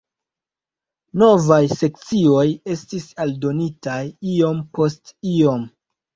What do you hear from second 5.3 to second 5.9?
iom.